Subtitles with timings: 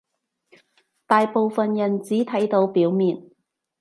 [1.05, 3.21] 大部分人只睇到表面